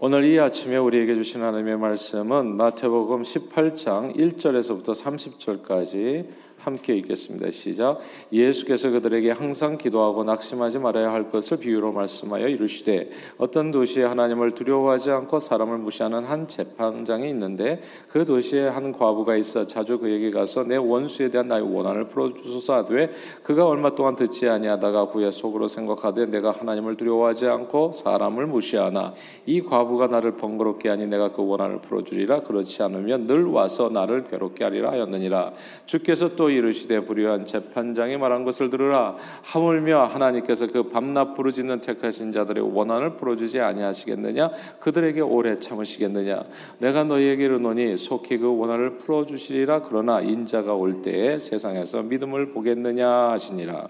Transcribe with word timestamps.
오늘 0.00 0.24
이 0.26 0.38
아침에 0.38 0.76
우리에게 0.76 1.16
주신 1.16 1.42
하나님의 1.42 1.76
말씀은 1.76 2.56
마태복음 2.56 3.22
18장 3.22 4.16
1절에서부터 4.16 4.94
30절까지 4.94 6.28
함께 6.68 6.96
읽겠습니다. 6.96 7.50
시작. 7.50 7.98
예수께서 8.30 8.90
그들에게 8.90 9.30
항상 9.30 9.78
기도하고 9.78 10.22
낙심하지 10.24 10.78
말아야 10.78 11.10
할 11.10 11.30
것을 11.30 11.56
비유로 11.56 11.92
말씀하여 11.92 12.46
이르시되 12.46 13.08
어떤 13.38 13.70
도시에 13.70 14.04
하나님을 14.04 14.52
두려워하지 14.52 15.10
않고 15.10 15.40
사람을 15.40 15.78
무시하는 15.78 16.24
한 16.24 16.46
재판장이 16.46 17.28
있는데 17.30 17.80
그 18.08 18.26
도시에 18.26 18.68
한 18.68 18.92
과부가 18.92 19.36
있어 19.36 19.66
자주 19.66 19.98
그에게 19.98 20.30
가서 20.30 20.64
내 20.64 20.76
원수에 20.76 21.30
대한 21.30 21.48
나의 21.48 21.62
원한을 21.62 22.08
풀어주소서 22.08 22.74
하되 22.76 23.12
그가 23.42 23.66
얼마 23.66 23.94
동안 23.94 24.14
듣지 24.14 24.46
아니하다가 24.46 25.04
후에 25.04 25.30
속으로 25.30 25.68
생각하되 25.68 26.26
내가 26.26 26.50
하나님을 26.50 26.96
두려워하지 26.98 27.46
않고 27.46 27.92
사람을 27.92 28.46
무시하나 28.46 29.14
이 29.46 29.62
과부가 29.62 30.08
나를 30.08 30.36
번거롭게 30.36 30.90
하니 30.90 31.06
내가 31.06 31.32
그 31.32 31.46
원한을 31.46 31.80
풀어주리라 31.80 32.42
그렇지 32.42 32.82
않으면 32.82 33.26
늘 33.26 33.46
와서 33.46 33.88
나를 33.88 34.24
괴롭게 34.24 34.64
하리라 34.64 34.90
하였느니라 34.90 35.52
주께서 35.86 36.36
또 36.36 36.50
이르시되 36.58 37.00
불의한 37.00 37.46
재판장이 37.46 38.16
말한 38.16 38.44
것을 38.44 38.70
들으라. 38.70 39.16
하물며 39.42 40.04
하나님께서 40.04 40.66
그 40.66 40.90
밤낮 40.90 41.34
부르짖는 41.34 41.80
택하신 41.80 42.32
자들의 42.32 42.74
원한을 42.74 43.16
풀어주지 43.16 43.60
아니하시겠느냐? 43.60 44.50
그들에게 44.80 45.20
오래 45.20 45.56
참으시겠느냐? 45.56 46.44
내가 46.78 47.04
너희에게 47.04 47.44
이르노니 47.44 47.96
속히 47.96 48.38
그 48.38 48.56
원한을 48.56 48.98
풀어주시리라. 48.98 49.82
그러나 49.82 50.20
인자가 50.20 50.74
올 50.74 51.02
때에 51.02 51.38
세상에서 51.38 52.02
믿음을 52.02 52.52
보겠느냐 52.52 53.08
하시니라 53.08 53.88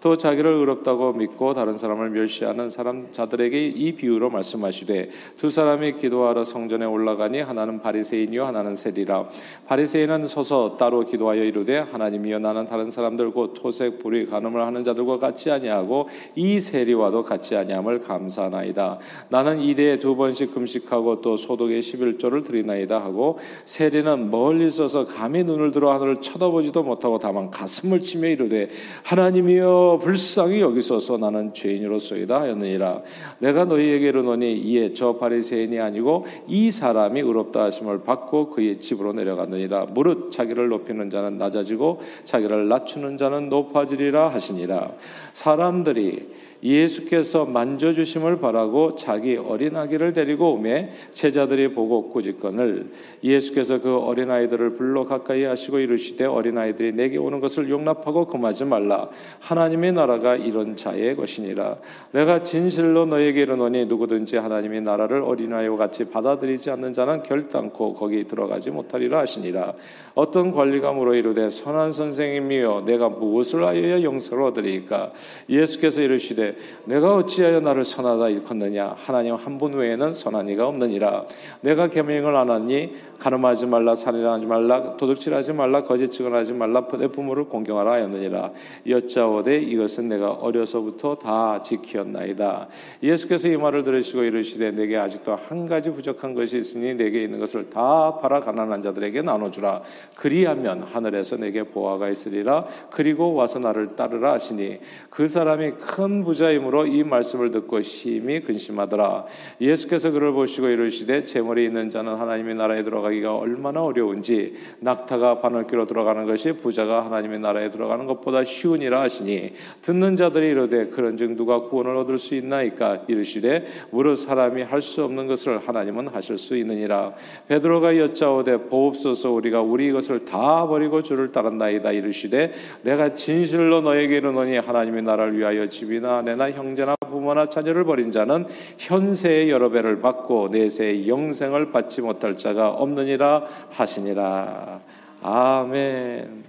또 0.00 0.16
자기를 0.16 0.52
의롭다고 0.52 1.14
믿고 1.14 1.54
다른 1.54 1.72
사람을 1.74 2.10
멸시하는 2.10 2.70
사람 2.70 3.08
자들에게 3.12 3.68
이 3.68 3.92
비유로 3.92 4.30
말씀하시되 4.30 5.10
두 5.38 5.50
사람이 5.50 5.94
기도하러 5.94 6.44
성전에 6.44 6.84
올라가니 6.84 7.40
하나는 7.40 7.80
바리새인이요 7.80 8.44
하나는 8.44 8.76
세리라. 8.76 9.26
바리새인은 9.66 10.26
서서 10.26 10.76
따로 10.76 11.06
기도하여 11.06 11.44
이르되 11.44 11.78
하나님이여 11.78 12.38
나는 12.40 12.66
다른 12.66 12.90
사람들 12.90 13.30
곧 13.30 13.54
토색 13.54 13.98
불의 14.00 14.26
간음을 14.26 14.60
하는 14.62 14.84
자들과 14.84 15.18
같지 15.18 15.50
아니하고 15.50 16.08
이 16.34 16.60
세리와도 16.60 17.22
같지 17.22 17.56
아니함을 17.56 18.00
감사하나이다. 18.00 18.98
나는 19.30 19.60
이래에 19.60 19.98
두 19.98 20.14
번씩 20.16 20.54
금식하고 20.54 21.22
또 21.22 21.36
소독의 21.36 21.80
11조를 21.80 22.44
드리나이다 22.44 23.02
하고 23.02 23.38
세리는 23.64 24.30
멀리 24.30 24.70
서서 24.70 25.06
감히 25.06 25.42
눈을 25.42 25.70
들어 25.70 25.92
하늘을 25.92 26.16
쳐다보지도 26.16 26.82
못하고 26.82 27.18
다만 27.18 27.50
가슴을 27.50 28.02
치며 28.02 28.28
이르되 28.28 28.68
하나님이여 29.02 29.85
불쌍히 29.98 30.60
여기소서 30.60 31.16
나는 31.16 31.54
죄인으로소이다 31.54 32.40
하였느니라. 32.40 33.02
내가 33.38 33.64
너희에게 33.64 34.08
이르노니 34.08 34.52
이에 34.52 34.92
저 34.92 35.16
바리새인이 35.16 35.78
아니고 35.78 36.26
이 36.46 36.70
사람이 36.70 37.20
의롭다 37.20 37.64
하심을 37.64 38.02
받고 38.02 38.50
그의 38.50 38.80
집으로 38.80 39.12
내려갔느니라. 39.12 39.86
무릇 39.92 40.30
자기를 40.30 40.68
높이는 40.68 41.08
자는 41.08 41.38
낮아지고 41.38 42.00
자기를 42.24 42.68
낮추는 42.68 43.16
자는 43.16 43.48
높아지리라 43.48 44.28
하시니라. 44.28 44.92
사람들이 45.32 46.28
예수께서 46.62 47.44
만져주심을 47.44 48.40
바라고 48.40 48.96
자기 48.96 49.36
어린아기를 49.36 50.12
데리고 50.12 50.54
오매 50.54 50.90
제자들이 51.10 51.72
보고 51.72 52.10
꾸짖건을 52.10 52.90
예수께서 53.22 53.80
그 53.80 53.96
어린아이들을 53.98 54.74
불러 54.74 55.04
가까이 55.04 55.44
하시고 55.44 55.78
이르시되 55.78 56.24
어린아이들이 56.24 56.92
내게 56.92 57.18
오는 57.18 57.40
것을 57.40 57.70
용납하고 57.70 58.26
금하지 58.26 58.64
말라. 58.64 59.08
하나님의 59.40 59.92
나라가 59.92 60.36
이런 60.36 60.76
자의 60.76 61.14
것이니라. 61.14 61.76
내가 62.12 62.42
진실로 62.42 63.06
너에게 63.06 63.42
이르노니 63.42 63.86
누구든지 63.86 64.36
하나님의 64.36 64.80
나라를 64.82 65.22
어린아이와 65.22 65.76
같이 65.76 66.06
받아들이지 66.06 66.70
않는 66.70 66.92
자는 66.92 67.22
결단코 67.22 67.94
거기 67.94 68.24
들어가지 68.24 68.70
못하리라 68.70 69.20
하시니라. 69.20 69.74
어떤 70.14 70.50
물어 70.50 71.14
이르되 71.14 71.50
선한 71.50 71.92
선생님이여 71.92 72.84
내가 72.86 73.08
무엇을 73.08 73.64
하여야 73.64 74.02
영생을 74.02 74.42
얻으리까? 74.44 75.12
예수께서 75.48 76.02
이르시되 76.02 76.55
내가 76.84 77.16
어찌하여 77.16 77.60
나를 77.60 77.84
선하다 77.84 78.28
일컫느냐? 78.28 78.94
하나님 78.96 79.34
한 79.34 79.56
분 79.58 79.72
외에는 79.72 80.12
선한 80.12 80.48
이가 80.50 80.68
없느니라. 80.68 81.24
내가 81.62 81.88
계명을 81.88 82.36
안 82.36 82.50
하니 82.50 82.94
가늠하지 83.18 83.64
말라 83.66 83.94
살인하지 83.94 84.44
말라 84.44 84.96
도둑질하지 84.98 85.54
말라 85.54 85.82
거짓 85.84 86.10
증언하지 86.10 86.52
말라 86.52 86.86
내 86.98 87.08
부모를 87.08 87.44
공경하라 87.44 87.92
하였느니라. 87.92 88.50
여짜오되 88.86 89.62
이것은 89.62 90.08
내가 90.08 90.32
어려서부터 90.32 91.14
다 91.16 91.62
지키었나이다. 91.62 92.68
예수께서 93.02 93.48
이 93.48 93.56
말을 93.56 93.82
들으시고 93.84 94.22
이르시되 94.24 94.72
내게 94.72 94.98
아직도 94.98 95.34
한 95.34 95.66
가지 95.66 95.90
부족한 95.90 96.34
것이 96.34 96.58
있으니 96.58 96.94
내게 96.94 97.22
있는 97.22 97.38
것을 97.38 97.70
다 97.70 98.18
팔아 98.20 98.40
가난한 98.40 98.82
자들에게 98.82 99.22
나눠주라. 99.22 99.80
그리하면 100.14 100.82
하늘에서 100.82 101.36
내게 101.36 101.62
보화가 101.62 102.10
있으리라. 102.10 102.66
그리고 102.90 103.32
와서 103.34 103.58
나를 103.58 103.96
따르라 103.96 104.32
하시니 104.34 104.80
그 105.08 105.26
사람이 105.28 105.72
큰 105.72 106.16
부 106.26 106.34
자이므로 106.36 106.86
이 106.86 107.02
말씀을 107.04 107.50
듣고 107.50 107.82
심히 107.82 108.40
근심하더라. 108.40 109.26
예수께서 109.60 110.10
그를 110.10 110.32
보시고 110.32 110.68
이르시되 110.68 111.22
재물이 111.22 111.64
있는 111.64 111.90
자는 111.90 112.14
하나님의 112.14 112.54
나라에 112.54 112.82
들어가기가 112.82 113.36
얼마나 113.36 113.82
어려운지 113.82 114.54
낙타가 114.80 115.40
바늘귀로 115.40 115.86
들어가는 115.86 116.24
것이 116.26 116.52
부자가 116.52 117.04
하나님의 117.04 117.40
나라에 117.40 117.70
들어가는 117.70 118.06
것보다 118.06 118.44
쉬우니라 118.44 119.02
하시니 119.02 119.52
듣는 119.82 120.16
자들이 120.16 120.46
이르되 120.48 120.86
그런즉 120.86 121.36
누가 121.36 121.60
구원을 121.60 121.96
얻을 121.96 122.16
수 122.18 122.34
있나이까 122.34 123.04
이르시되 123.08 123.66
무릇 123.90 124.16
사람이 124.16 124.62
할 124.62 124.86
수 124.86 125.04
없는 125.04 125.26
것을 125.26 125.58
하나님은 125.58 126.08
하실 126.08 126.38
수 126.38 126.56
있느니라. 126.56 127.12
베드로가 127.48 127.96
여짜오되 127.98 128.68
보옵소서 128.68 129.32
우리가 129.32 129.60
우리 129.60 129.92
것을 129.92 130.24
다 130.24 130.66
버리고 130.66 131.02
주를 131.02 131.32
따랐나이다 131.32 131.92
이르시되 131.92 132.52
내가 132.82 133.14
진실로 133.14 133.80
너에게 133.80 134.16
이르노니 134.16 134.56
하나님의 134.56 135.02
나라를 135.02 135.36
위하여 135.36 135.66
집이나 135.68 136.22
아내나 136.26 136.50
형제나 136.50 136.96
부모나 136.96 137.46
자녀를 137.46 137.84
버린 137.84 138.10
자는 138.10 138.46
현세의 138.78 139.48
여러 139.48 139.70
배를 139.70 140.00
받고 140.00 140.48
내세의 140.48 141.08
영생을 141.08 141.70
받지 141.70 142.02
못할 142.02 142.36
자가 142.36 142.72
없느니라 142.72 143.46
하시니라. 143.70 144.80
아멘. 145.22 146.44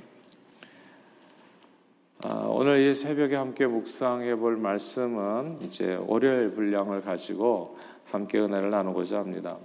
아, 2.24 2.48
오늘 2.50 2.80
이 2.80 2.96
새벽에 2.96 3.36
함께 3.36 3.68
묵상해 3.68 4.36
볼 4.36 4.58
말씀은 4.58 5.60
이제 5.62 6.00
월요일 6.08 6.52
분량을 6.52 7.02
가지고 7.02 7.78
함께 8.06 8.40
은혜를 8.40 8.72
나누고자 8.72 9.20
합니다. 9.20 9.58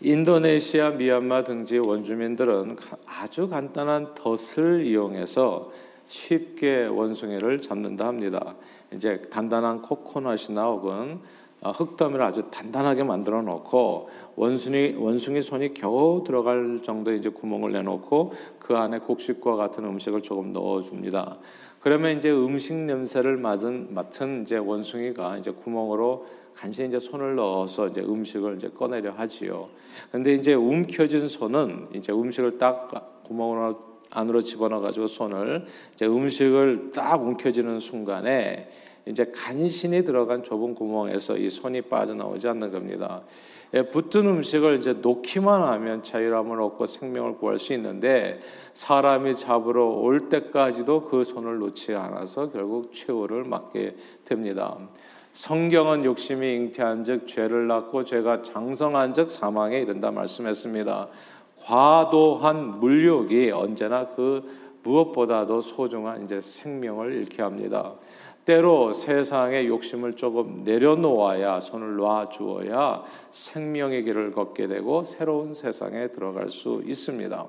인도네시아, 0.00 0.90
미얀마 0.90 1.44
등지 1.44 1.78
원주민들은 1.78 2.76
아주 3.06 3.48
간단한 3.48 4.14
덫을 4.14 4.84
이용해서 4.84 5.72
쉽게 6.06 6.86
원숭이를 6.86 7.60
잡는다 7.60 8.06
합니다. 8.06 8.54
이제 8.92 9.22
단단한 9.30 9.82
코코넛이나 9.82 10.64
혹은 10.64 11.20
어, 11.62 11.70
흙더미를 11.70 12.22
아주 12.22 12.42
단단하게 12.50 13.04
만들어 13.04 13.40
놓고 13.40 14.10
원숭이 14.36 14.94
원숭이 14.98 15.40
손이 15.40 15.72
겨우 15.72 16.22
들어갈 16.22 16.80
정도의 16.82 17.18
이제 17.18 17.30
구멍을 17.30 17.72
내놓고 17.72 18.34
그 18.58 18.76
안에 18.76 18.98
곡식과 18.98 19.56
같은 19.56 19.84
음식을 19.84 20.20
조금 20.20 20.52
넣어 20.52 20.82
줍니다. 20.82 21.38
그러면 21.80 22.18
이제 22.18 22.30
음식 22.30 22.74
냄새를 22.74 23.38
맡은 23.38 23.94
맡은 23.94 24.42
이제 24.42 24.58
원숭이가 24.58 25.38
이제 25.38 25.52
구멍으로 25.52 26.26
간신히 26.54 26.88
이제 26.88 26.98
손을 27.00 27.34
넣어서 27.34 27.88
이제 27.88 28.00
음식을 28.00 28.56
이제 28.56 28.68
꺼내려 28.68 29.12
하지요. 29.12 29.68
근데 30.10 30.34
이제 30.34 30.54
움켜진 30.54 31.28
손은 31.28 31.88
이제 31.94 32.12
음식을 32.12 32.58
딱 32.58 33.22
구멍으로 33.24 33.93
안으로 34.10 34.40
집어넣어 34.40 34.80
가지고 34.80 35.06
손을 35.06 35.66
이제 35.92 36.06
음식을 36.06 36.90
딱 36.94 37.22
움켜쥐는 37.22 37.80
순간에 37.80 38.68
이제 39.06 39.30
간신히 39.34 40.04
들어간 40.04 40.42
좁은 40.42 40.74
구멍에서 40.74 41.36
이 41.36 41.50
손이 41.50 41.82
빠져나오지 41.82 42.48
않는 42.48 42.70
겁니다. 42.70 43.22
예, 43.74 43.82
붙은 43.82 44.26
음식을 44.26 44.76
이제 44.76 44.92
놓기만 44.92 45.62
하면 45.62 46.02
자유함을 46.02 46.60
얻고 46.60 46.86
생명을 46.86 47.38
구할 47.38 47.58
수 47.58 47.72
있는데 47.72 48.40
사람이 48.72 49.34
잡으러 49.34 49.86
올 49.86 50.28
때까지도 50.28 51.06
그 51.06 51.24
손을 51.24 51.58
놓지 51.58 51.94
않아서 51.94 52.50
결국 52.50 52.92
최후를 52.92 53.44
맞게 53.44 53.96
됩니다. 54.24 54.78
성경은 55.32 56.04
욕심이 56.04 56.54
잉태한 56.54 57.02
즉 57.02 57.26
죄를 57.26 57.66
낳고 57.66 58.04
죄가 58.04 58.42
장성한 58.42 59.12
즉 59.14 59.28
사망에 59.28 59.80
이른다 59.80 60.12
말씀했습니다. 60.12 61.08
과도한 61.64 62.80
물욕이 62.80 63.50
언제나 63.50 64.08
그 64.08 64.42
무엇보다도 64.82 65.62
소중한 65.62 66.24
이제 66.24 66.40
생명을 66.40 67.12
잃게 67.12 67.42
합니다. 67.42 67.94
때로 68.44 68.92
세상의 68.92 69.68
욕심을 69.68 70.12
조금 70.12 70.62
내려놓아야 70.64 71.60
손을 71.60 71.96
놔 71.96 72.28
주어야 72.28 73.02
생명의 73.30 74.04
길을 74.04 74.32
걷게 74.32 74.68
되고 74.68 75.02
새로운 75.04 75.54
세상에 75.54 76.08
들어갈 76.08 76.50
수 76.50 76.82
있습니다. 76.84 77.46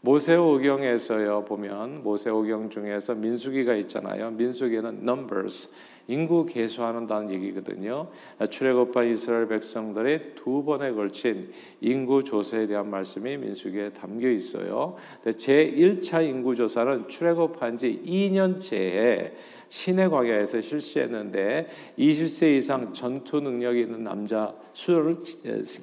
모세오경에서요 0.00 1.44
보면 1.44 2.02
모세오경 2.02 2.70
중에서 2.70 3.14
민수기가 3.14 3.74
있잖아요. 3.74 4.30
민수기는 4.30 5.00
numbers 5.02 5.70
인구 6.08 6.46
개수하는다는 6.46 7.30
얘기거든요. 7.32 8.08
출애굽한 8.48 9.08
이스라엘 9.08 9.48
백성들의 9.48 10.34
두 10.34 10.64
번에 10.64 10.92
걸친 10.92 11.52
인구 11.80 12.22
조사에 12.22 12.66
대한 12.66 12.90
말씀이 12.90 13.36
민수기에 13.36 13.90
담겨 13.90 14.28
있어요. 14.28 14.96
제 15.36 15.70
1차 15.70 16.26
인구 16.28 16.54
조사는 16.54 17.08
출애굽한 17.08 17.78
지 17.78 18.02
2년째에 18.04 19.32
신의 19.74 20.08
광야에서 20.08 20.60
실시했는데 20.60 21.66
20세 21.98 22.56
이상 22.58 22.92
전투 22.92 23.40
능력이 23.40 23.80
있는 23.80 24.04
남자 24.04 24.54
수를 24.72 25.18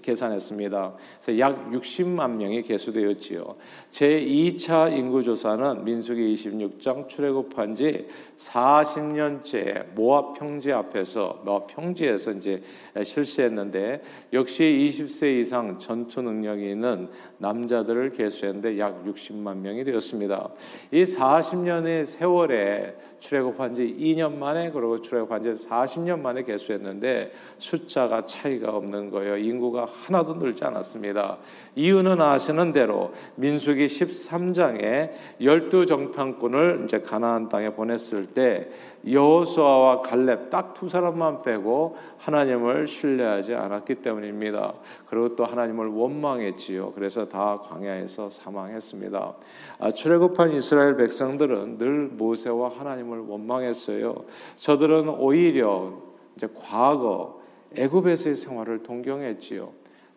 계산했습니다. 0.02 0.94
그래서 1.20 1.40
약 1.40 1.70
60만 1.72 2.38
명이 2.38 2.62
개수되었지요. 2.62 3.58
제 3.90 4.22
2차 4.22 4.98
인구 4.98 5.22
조사는 5.22 5.84
민수기 5.84 6.34
26장 6.34 7.10
출애굽한 7.10 7.76
지 7.76 8.08
40년째 8.38 9.94
모압 9.94 10.40
평지 10.40 10.72
앞에서 10.72 11.42
모압 11.44 11.68
평지에서 11.68 12.32
이제 12.32 12.64
실시했는데 13.04 14.02
역시 14.32 14.64
20세 14.64 15.42
이상 15.42 15.78
전투 15.80 16.22
능력이 16.22 16.72
있는 16.72 17.10
남자들을 17.40 18.14
개수했는데 18.14 18.80
약 18.80 19.06
60만 19.06 19.58
명이 19.58 19.84
되었습니다. 19.84 20.50
이 20.92 21.04
40년의 21.04 22.06
세월에 22.06 23.11
출애굽한 23.22 23.76
지 23.76 23.96
2년 23.98 24.38
만에 24.38 24.72
그리고 24.72 25.00
출애굽한 25.00 25.44
지 25.44 25.68
40년 25.68 26.20
만에 26.20 26.44
개수했는데 26.44 27.32
숫자가 27.60 28.26
차이가 28.26 28.76
없는 28.76 29.12
거예요. 29.12 29.38
인구가 29.38 29.86
하나도 29.86 30.34
늘지 30.36 30.66
않았습니다. 30.66 31.38
이유는 31.76 32.20
아시는 32.20 32.74
대로 32.74 33.14
민수기 33.36 33.86
13장에 33.86 35.12
열두 35.40 35.86
정탐꾼을 35.86 36.82
이제 36.84 37.00
가나안 37.00 37.48
땅에 37.48 37.70
보냈을 37.70 38.26
때 38.26 38.70
여호수아와 39.06 40.02
갈렙 40.02 40.50
딱 40.50 40.72
두 40.82 40.90
사람만 40.90 41.44
빼고 41.44 41.96
하나님을 42.18 42.88
신뢰하지 42.88 43.54
않았기 43.54 43.96
때문입니다. 43.96 44.74
그리고 45.06 45.36
또 45.36 45.46
하나님을 45.46 45.88
원망했지요. 45.90 46.94
그래서 46.94 47.28
다 47.28 47.60
광야에서 47.60 48.30
사망했습니다. 48.30 49.34
아, 49.78 49.92
출애굽한 49.92 50.54
이스라엘 50.54 50.98
백성들은 50.98 51.78
늘 51.78 52.08
모세와 52.08 52.72
하나님을 52.78 53.20
원망했어요. 53.28 54.26
저들은 54.56 55.10
오히려 55.10 55.94
이제 56.36 56.48
과거 56.56 57.42
애굽에서의 57.78 58.34
생활을 58.34 58.82
동경했지요. 58.82 59.70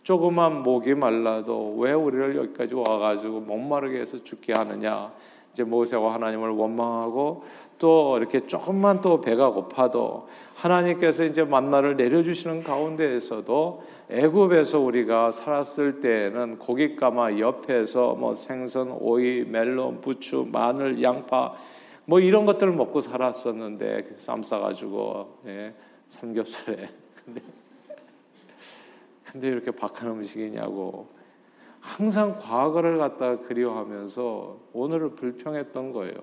조그만 0.03 0.63
목이 0.63 0.95
말라도 0.95 1.77
왜 1.77 1.93
우리를 1.93 2.37
여기까지 2.37 2.75
와가지고 2.75 3.41
목마르게 3.41 4.01
해서 4.01 4.23
죽게 4.25 4.55
하느냐. 4.57 5.13
이제 5.55 5.63
모세와 5.63 6.15
하나님을 6.15 6.51
원망하고 6.51 7.45
또 7.79 8.19
이렇게 8.19 8.41
조금만 8.41 9.01
또 9.01 9.21
배가 9.21 9.51
고파도 9.51 10.29
하나님께서 10.57 11.25
이제 11.25 11.45
만나를 11.45 11.97
내려주시는 11.97 12.65
가운데에서도 12.65 13.83
애굽에서 14.11 14.81
우리가 14.81 15.31
살았을 15.31 16.01
때에는 16.01 16.59
고깃가마 16.59 17.39
옆에서 17.39 18.15
뭐 18.15 18.35
생선, 18.35 18.91
오이, 18.91 19.45
멜론, 19.45 20.01
부추, 20.01 20.49
마늘, 20.51 21.01
양파 21.03 21.55
뭐 22.05 22.19
이런 22.19 22.47
것들을 22.47 22.73
먹고 22.73 23.01
살았었는데 23.01 24.03
그쌈 24.05 24.43
싸가지고 24.43 25.39
예, 25.47 25.73
삼겹살에. 26.09 26.89
근데 27.25 27.41
근데 29.25 29.49
이렇게 29.49 29.71
박한 29.71 30.11
음식이냐고 30.11 31.07
항상 31.85 32.35
과거를 32.35 32.97
갖다가 32.97 33.43
그리워하면서 33.43 34.57
오늘을 34.73 35.11
불평했던 35.11 35.93
거예요. 35.93 36.15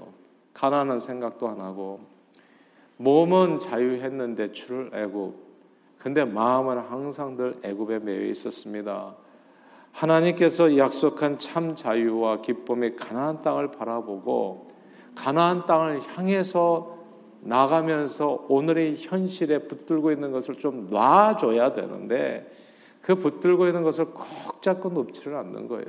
가난한 0.53 0.99
생각도 0.99 1.47
안 1.47 1.61
하고 1.61 1.99
몸은 2.97 3.59
자유했는데 3.59 4.53
출 4.53 4.89
애굽. 4.91 5.35
근데 5.99 6.25
마음은 6.25 6.79
항상 6.79 7.37
늘 7.37 7.59
애굽에 7.63 7.99
매여 7.99 8.25
있었습니다. 8.25 9.15
하나님께서 9.91 10.77
약속한 10.77 11.37
참 11.37 11.75
자유와 11.75 12.41
기쁨의 12.41 12.95
가나안 12.95 13.43
땅을 13.43 13.71
바라보고 13.71 14.71
가나안 15.15 15.67
땅을 15.67 16.01
향해서 16.01 16.97
나가면서 17.41 18.45
오늘의 18.49 18.95
현실에 18.97 19.59
붙들고 19.59 20.11
있는 20.11 20.31
것을 20.31 20.55
좀 20.55 20.89
놔줘야 20.89 21.71
되는데 21.73 22.51
그 23.01 23.15
붙들고 23.15 23.67
있는 23.67 23.83
것을 23.83 24.05
꼭 24.05 24.61
잡고 24.61 24.89
놓지를 24.89 25.35
않는 25.35 25.67
거예요. 25.67 25.85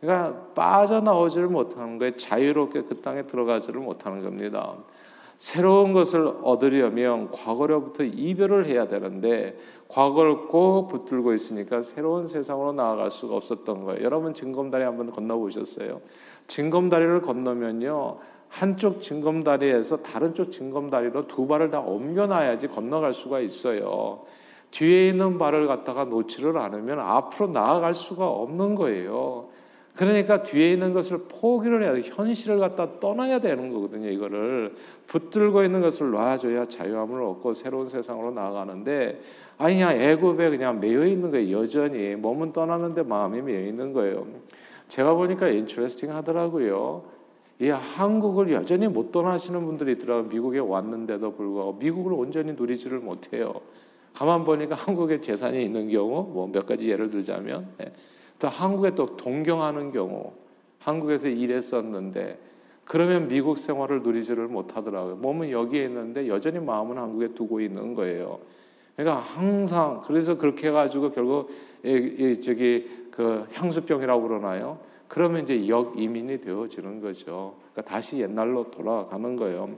그러니까 0.00 0.40
빠져나오지를 0.54 1.48
못하는 1.48 1.98
거예요. 1.98 2.16
자유롭게 2.16 2.82
그 2.82 3.00
땅에 3.00 3.26
들어가지를 3.26 3.80
못하는 3.80 4.22
겁니다. 4.22 4.76
새로운 5.36 5.92
것을 5.92 6.34
얻으려면 6.42 7.30
과거로부터 7.30 8.02
이별을 8.02 8.66
해야 8.66 8.88
되는데 8.88 9.56
과거를 9.86 10.48
꼭 10.48 10.88
붙들고 10.88 11.32
있으니까 11.32 11.80
새로운 11.80 12.26
세상으로 12.26 12.72
나아갈 12.72 13.10
수가 13.10 13.36
없었던 13.36 13.84
거예요. 13.84 14.04
여러분 14.04 14.34
징검다리 14.34 14.82
한번 14.82 15.10
건너보셨어요? 15.12 16.00
징검다리를 16.48 17.22
건너면요. 17.22 18.18
한쪽 18.48 19.00
징검다리에서 19.00 19.98
다른 19.98 20.34
쪽 20.34 20.50
징검다리로 20.50 21.28
두 21.28 21.46
발을 21.46 21.70
다 21.70 21.80
옮겨놔야지 21.80 22.68
건너갈 22.68 23.12
수가 23.12 23.40
있어요. 23.40 24.24
뒤에 24.70 25.08
있는 25.08 25.38
발을 25.38 25.66
갖다가 25.66 26.04
놓지를 26.04 26.58
않으면 26.58 27.00
앞으로 27.00 27.48
나아갈 27.48 27.94
수가 27.94 28.28
없는 28.28 28.74
거예요. 28.74 29.48
그러니까 29.98 30.44
뒤에 30.44 30.74
있는 30.74 30.92
것을 30.92 31.24
포기를 31.28 31.82
해야 31.82 31.92
돼. 31.92 32.02
현실을 32.04 32.60
갖다 32.60 33.00
떠나야 33.00 33.40
되는 33.40 33.72
거거든요. 33.72 34.08
이거를 34.08 34.76
붙들고 35.08 35.64
있는 35.64 35.80
것을 35.80 36.12
놔줘야 36.12 36.66
자유함을 36.66 37.20
얻고 37.20 37.52
새로운 37.52 37.88
세상으로 37.88 38.30
나아가는데 38.30 39.20
아니야 39.58 39.92
애굽에 39.92 40.50
그냥 40.50 40.78
매여 40.78 41.04
있는 41.04 41.32
거예요. 41.32 41.62
여전히 41.62 42.14
몸은 42.14 42.52
떠나는데 42.52 43.02
마음이 43.02 43.42
매여 43.42 43.66
있는 43.66 43.92
거예요. 43.92 44.24
제가 44.86 45.14
보니까 45.14 45.48
interesting 45.48 46.14
하더라고요. 46.14 47.02
이 47.60 47.68
한국을 47.68 48.52
여전히 48.52 48.86
못 48.86 49.10
떠나시는 49.10 49.66
분들이 49.66 49.92
있더라고요. 49.92 50.28
미국에 50.28 50.60
왔는데도 50.60 51.32
불구하고 51.32 51.72
미국을 51.72 52.12
온전히 52.12 52.52
누리지를 52.52 53.00
못해요. 53.00 53.60
가만 54.18 54.42
보니까 54.44 54.74
한국에 54.74 55.20
재산이 55.20 55.64
있는 55.64 55.88
경우 55.90 56.28
뭐 56.32 56.48
몇 56.48 56.66
가지 56.66 56.88
예를 56.88 57.08
들자면 57.08 57.68
예. 57.80 57.92
또 58.40 58.48
한국에 58.48 58.96
또 58.96 59.14
동경하는 59.16 59.92
경우 59.92 60.32
한국에서 60.80 61.28
일했었는데 61.28 62.36
그러면 62.84 63.28
미국 63.28 63.58
생활을 63.58 64.02
누리지를 64.02 64.48
못하더라고요. 64.48 65.16
몸은 65.16 65.52
여기에 65.52 65.84
있는데 65.84 66.26
여전히 66.26 66.58
마음은 66.58 66.98
한국에 66.98 67.28
두고 67.28 67.60
있는 67.60 67.94
거예요. 67.94 68.40
그러니까 68.96 69.20
항상 69.20 70.02
그래서 70.04 70.36
그렇게 70.36 70.66
해가지고 70.66 71.12
결국 71.12 71.52
저기 72.42 72.88
그 73.12 73.46
향수병이라고 73.52 74.22
그러나요? 74.26 74.78
그러면 75.06 75.44
이제 75.44 75.68
역 75.68 75.96
이민이 75.96 76.40
되어지는 76.40 77.00
거죠. 77.00 77.54
그러니까 77.72 77.94
다시 77.94 78.18
옛날로 78.18 78.68
돌아가는 78.72 79.36
거예요. 79.36 79.70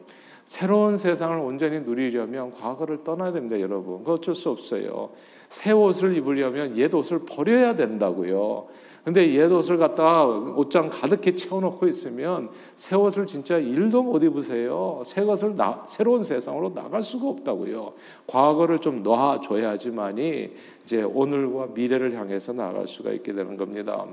새로운 0.44 0.97
세상을 0.97 1.38
온전히 1.38 1.80
누리려면 1.80 2.52
과거를 2.52 3.04
떠나야 3.04 3.32
됩니다, 3.32 3.61
여러분. 3.61 4.04
그 4.04 4.12
어쩔 4.12 4.35
수 4.35 4.50
없어요. 4.50 5.11
새 5.49 5.73
옷을 5.73 6.16
입으려면 6.16 6.76
옛 6.76 6.92
옷을 6.94 7.20
버려야 7.26 7.75
된다고요. 7.75 8.66
근데 9.04 9.32
옛 9.32 9.50
옷을 9.50 9.78
갖다가 9.78 10.26
옷장 10.26 10.90
가득히 10.90 11.35
채워놓고 11.35 11.88
있으면 11.88 12.50
새 12.76 12.94
옷을 12.94 13.26
진짜 13.26 13.56
일도 13.56 14.02
못 14.02 14.23
입으세요. 14.23 15.02
새 15.06 15.25
것을 15.25 15.56
나, 15.56 15.82
새로운 15.88 16.23
세상으로 16.23 16.75
나갈 16.75 17.02
수가 17.02 17.28
없다고요. 17.28 17.94
과거를 18.26 18.78
좀 18.80 19.02
놔줘야지만이 19.02 20.50
이제 20.82 21.02
오늘과 21.02 21.68
미래를 21.75 22.14
향해서 22.14 22.52
나갈 22.52 22.87
수가 22.87 23.12
있게 23.12 23.32
되는 23.32 23.56
겁니다. 23.56 24.06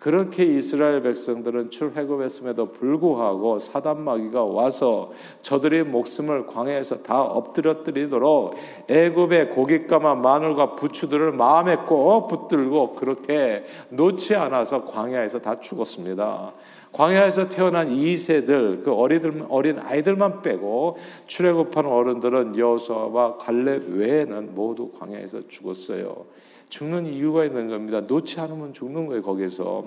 그렇게 0.00 0.44
이스라엘 0.44 1.02
백성들은 1.02 1.68
출애굽했음에도 1.68 2.72
불구하고 2.72 3.58
사단 3.58 4.02
마귀가 4.02 4.44
와서 4.44 5.12
저들의 5.42 5.84
목숨을 5.84 6.46
광야에서 6.46 7.02
다 7.02 7.22
엎드려뜨리도록 7.22 8.54
애굽의 8.88 9.50
고깃가마 9.50 10.14
마늘과 10.14 10.74
부추들을 10.76 11.32
마음에 11.32 11.76
꼭 11.76 12.28
붙들고 12.28 12.94
그렇게 12.94 13.66
놓지 13.90 14.36
않아서 14.36 14.86
광야에서 14.86 15.38
다 15.40 15.60
죽었습니다. 15.60 16.54
광야에서 16.92 17.50
태어난 17.50 17.92
이세들 17.92 18.82
그 18.82 18.94
어리들 18.94 19.44
어린 19.50 19.78
아이들만 19.78 20.40
빼고 20.40 20.96
출애굽한 21.26 21.84
어른들은 21.84 22.56
여호수아와 22.56 23.36
갈렙 23.36 23.82
외에는 23.90 24.54
모두 24.54 24.90
광야에서 24.98 25.46
죽었어요. 25.46 26.24
죽는 26.70 27.06
이유가 27.06 27.44
있는 27.44 27.68
겁니다. 27.68 28.00
놓지 28.00 28.40
않으면 28.40 28.72
죽는 28.72 29.06
거예요, 29.06 29.22
거기서. 29.22 29.84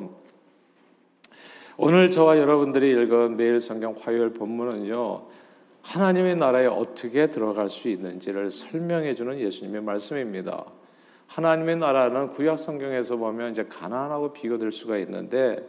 오늘 1.78 2.12
저와 2.12 2.38
여러분들이 2.38 2.92
읽은 2.92 3.36
매일 3.36 3.60
성경 3.60 3.96
화요일 4.00 4.30
본문은요. 4.30 5.24
하나님의 5.82 6.36
나라에 6.36 6.68
어떻게 6.68 7.28
들어갈 7.28 7.68
수 7.68 7.90
있는지를 7.90 8.52
설명해 8.52 9.16
주는 9.16 9.40
예수님의 9.40 9.82
말씀입니다. 9.82 10.66
하나님의 11.28 11.78
나라는 11.78 12.30
구약 12.30 12.60
성경에서 12.60 13.18
보면 13.18 13.52
이제 13.52 13.64
가난하고 13.64 14.34
비교될 14.34 14.72
수가 14.72 14.98
있는데 15.00 15.68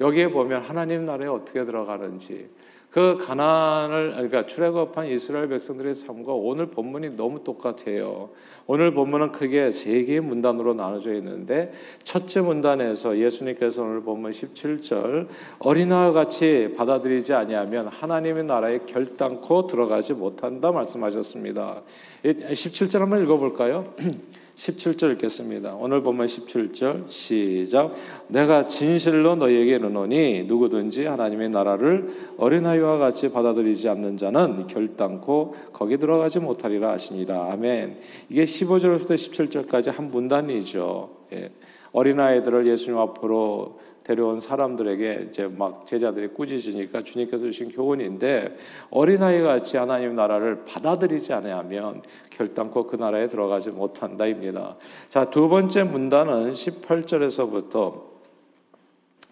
여기에 0.00 0.28
보면 0.28 0.62
하나님 0.62 1.06
나라에 1.06 1.28
어떻게 1.28 1.64
들어가는지 1.64 2.50
그 2.96 3.18
가난을 3.20 4.12
그러니까 4.12 4.46
출애굽한 4.46 5.08
이스라엘 5.08 5.50
백성들의 5.50 5.94
삶과 5.94 6.32
오늘 6.32 6.64
본문이 6.64 7.10
너무 7.10 7.44
똑같아요. 7.44 8.30
오늘 8.66 8.94
본문은 8.94 9.32
크게 9.32 9.70
세 9.70 10.02
개의 10.04 10.20
문단으로 10.20 10.72
나눠져 10.72 11.12
있는데 11.16 11.74
첫째 12.04 12.40
문단에서 12.40 13.18
예수님께서 13.18 13.82
오늘 13.82 14.00
본문 14.00 14.30
17절 14.30 15.28
어린아이와 15.58 16.12
같이 16.12 16.72
받아들이지 16.74 17.34
아니하면 17.34 17.88
하나님의 17.88 18.44
나라에 18.44 18.78
결단코 18.86 19.66
들어가지 19.66 20.14
못한다 20.14 20.72
말씀하셨습니다. 20.72 21.82
17절 22.24 23.00
한번 23.00 23.20
읽어 23.20 23.36
볼까요? 23.36 23.92
17절 24.56 25.12
읽겠습니다. 25.12 25.76
오늘 25.76 26.02
보면 26.02 26.26
17절 26.26 27.10
시작. 27.10 27.94
내가 28.28 28.66
진실로 28.66 29.36
너희에게 29.36 29.74
이르노니 29.74 30.44
누구든지 30.44 31.04
하나님의 31.04 31.50
나라를 31.50 32.08
어린아이와 32.38 32.96
같이 32.96 33.30
받아들이지 33.30 33.86
않는 33.90 34.16
자는 34.16 34.66
결단코 34.66 35.54
거기 35.74 35.98
들어가지 35.98 36.40
못하리라 36.40 36.92
하시니라. 36.92 37.52
아멘. 37.52 37.98
이게 38.30 38.44
15절부터 38.44 39.10
17절까지 39.10 39.94
한 39.94 40.10
문단이죠. 40.10 41.10
예. 41.34 41.50
어린아이들을 41.92 42.66
예수님 42.66 42.98
앞으로 42.98 43.78
데려온 44.06 44.38
사람들에게 44.38 45.26
이제 45.28 45.48
막 45.48 45.84
제자들이 45.84 46.28
꾸짖으니까 46.28 47.02
주님께서 47.02 47.44
주신 47.44 47.70
교훈인데 47.70 48.56
어린아이 48.90 49.42
같이 49.42 49.76
하나님 49.76 50.14
나라를 50.14 50.64
받아들이지 50.64 51.32
않으면 51.32 52.02
결단코 52.30 52.86
그 52.86 52.94
나라에 52.94 53.28
들어가지 53.28 53.70
못한다입니다. 53.70 54.76
자, 55.08 55.28
두 55.28 55.48
번째 55.48 55.82
문단은 55.82 56.52
18절에서부터 56.52 58.02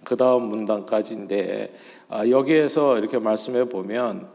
그 0.05 0.17
다음 0.17 0.49
문단까지인데 0.49 1.73
아, 2.09 2.29
여기에서 2.29 2.99
이렇게 2.99 3.19
말씀해 3.19 3.69
보면 3.69 4.29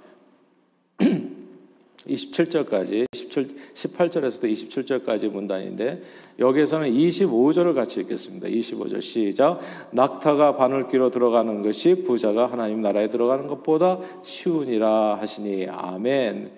27절까지 2.07 3.05
17, 3.13 3.55
18절에서도 3.73 4.43
27절까지 4.43 5.29
문단인데 5.29 6.01
여기에서는 6.39 6.91
25절을 6.91 7.75
같이 7.75 7.99
읽겠습니다. 8.01 8.47
25절 8.47 9.01
시작. 9.01 9.59
낙타가 9.91 10.55
바늘귀로 10.55 11.11
들어가는 11.11 11.61
것이 11.63 12.03
부자가 12.03 12.47
하나님 12.47 12.81
나라에 12.81 13.09
들어가는 13.09 13.47
것보다 13.47 13.99
쉬우니라 14.23 15.15
하시니 15.15 15.67
아멘. 15.69 16.51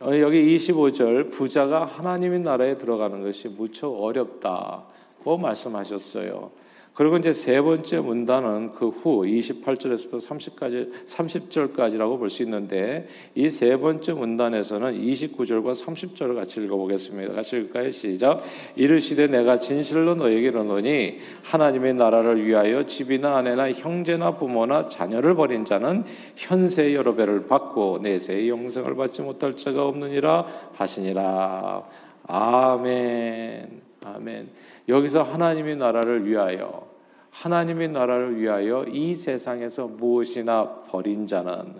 어, 0.00 0.10
여기 0.20 0.56
25절 0.56 1.30
부자가 1.30 1.84
하나님의 1.84 2.40
나라에 2.40 2.78
들어가는 2.78 3.22
것이 3.22 3.48
무척 3.48 3.90
어렵다고 3.90 5.36
말씀하셨어요. 5.38 6.50
그리고 6.96 7.16
이제 7.16 7.30
세 7.32 7.60
번째 7.60 8.00
문단은 8.00 8.72
그 8.72 8.88
후 8.88 9.20
28절에서부터 9.22 10.16
30까지 10.16 10.90
30절까지라고 11.04 12.18
볼 12.18 12.30
수 12.30 12.42
있는데 12.42 13.06
이 13.34 13.50
세 13.50 13.76
번째 13.76 14.14
문단에서는 14.14 14.98
29절과 14.98 15.72
30절을 15.74 16.34
같이 16.34 16.60
읽어보겠습니다. 16.62 17.34
같이 17.34 17.56
읽을까요? 17.56 17.90
시작. 17.90 18.42
이르시되 18.76 19.26
내가 19.26 19.58
진실로 19.58 20.14
너에게 20.14 20.48
이르노니 20.48 21.18
하나님의 21.44 21.94
나라를 21.94 22.44
위하여 22.44 22.84
집이나 22.84 23.36
아내나 23.36 23.72
형제나 23.72 24.36
부모나 24.36 24.88
자녀를 24.88 25.34
버린 25.34 25.66
자는 25.66 26.04
현세 26.34 26.94
여러 26.94 27.14
배를 27.14 27.46
받고 27.46 27.98
내세의 28.02 28.48
영생을 28.48 28.96
받지 28.96 29.20
못할 29.20 29.54
자가 29.54 29.84
없느니라 29.86 30.46
하시니라. 30.72 31.84
아멘. 32.26 33.85
아멘. 34.14 34.48
여기서 34.88 35.22
하나님의 35.22 35.76
나라를 35.76 36.26
위하여 36.26 36.86
하나님의 37.30 37.88
나라를 37.88 38.40
위하여 38.40 38.84
이 38.88 39.14
세상에서 39.14 39.88
무엇이나 39.88 40.82
버린 40.88 41.26
자는 41.26 41.74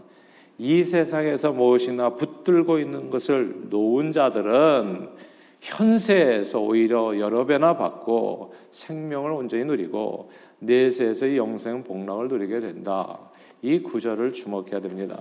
이 0.58 0.82
세상에서 0.82 1.52
무엇이나 1.52 2.10
붙들고 2.10 2.78
있는 2.78 3.10
것을 3.10 3.68
놓은 3.70 4.12
자들은 4.12 5.08
현세에서 5.60 6.60
오히려 6.60 7.18
여러 7.18 7.46
배나 7.46 7.76
받고 7.76 8.54
생명을 8.70 9.30
온전히 9.32 9.64
누리고 9.64 10.30
내세에서의 10.58 11.36
영생 11.36 11.84
복락을 11.84 12.28
누리게 12.28 12.60
된다. 12.60 13.18
이 13.62 13.80
구절을 13.80 14.32
주목해야 14.32 14.80
됩니다. 14.80 15.18